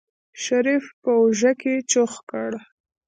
شريف 0.43 0.85
په 1.01 1.11
اوږه 1.19 1.51
کې 1.61 1.73
چوخ 1.91 2.13
کړ. 2.29 2.51